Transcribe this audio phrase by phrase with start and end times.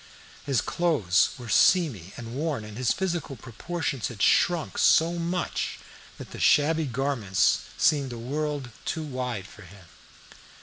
[0.47, 5.77] His clothes were seamy and worn, and his physical proportions had shrunk so much
[6.17, 9.85] that the shabby garments seemed a world too wide for him.